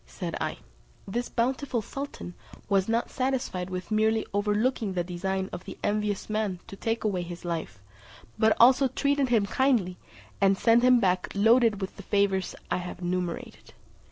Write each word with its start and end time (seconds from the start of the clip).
said 0.07 0.35
I, 0.41 0.57
"this 1.07 1.29
bountiful 1.29 1.83
sultan 1.83 2.33
was 2.67 2.89
not 2.89 3.11
satisfied 3.11 3.69
with 3.69 3.91
merely 3.91 4.25
overlooking 4.33 4.93
the 4.93 5.03
design 5.03 5.47
of 5.53 5.65
the 5.65 5.77
envious 5.83 6.27
man 6.27 6.59
to 6.65 6.75
take 6.75 7.03
away 7.03 7.21
his 7.21 7.45
life, 7.45 7.79
but 8.39 8.57
also 8.59 8.87
treated 8.87 9.29
him 9.29 9.45
kindly, 9.45 9.99
and 10.41 10.57
sent 10.57 10.81
him 10.81 10.99
back 10.99 11.27
loaded 11.35 11.81
with 11.81 11.97
the 11.97 12.01
favours 12.01 12.55
I 12.71 12.77
have 12.77 12.97
enumerated." 13.01 13.75